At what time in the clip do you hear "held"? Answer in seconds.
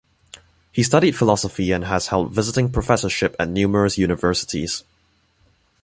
2.07-2.31